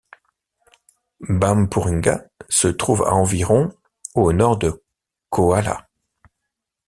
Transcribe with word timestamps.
Bampouringa 1.29 2.25
se 2.49 2.67
trouve 2.69 3.03
à 3.05 3.13
environ 3.13 3.69
au 4.15 4.33
Nord 4.33 4.57
de 4.57 4.83
Coalla. 5.29 5.87